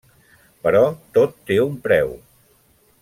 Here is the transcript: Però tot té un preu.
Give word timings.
Però 0.67 0.81
tot 1.17 1.37
té 1.51 1.59
un 1.67 1.77
preu. 1.85 2.11